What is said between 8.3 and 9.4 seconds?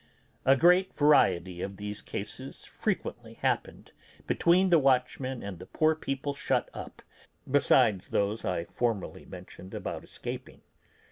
I formerly